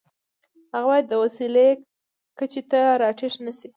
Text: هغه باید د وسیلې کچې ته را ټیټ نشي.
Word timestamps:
هغه 0.73 0.87
باید 0.89 1.05
د 1.09 1.13
وسیلې 1.23 1.67
کچې 2.37 2.61
ته 2.71 2.81
را 3.01 3.09
ټیټ 3.17 3.33
نشي. 3.45 3.69